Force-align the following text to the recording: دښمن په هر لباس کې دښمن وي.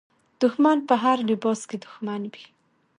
دښمن 0.41 0.77
په 0.89 0.95
هر 1.03 1.17
لباس 1.29 1.59
کې 1.69 1.77
دښمن 1.83 2.21
وي. 2.31 2.45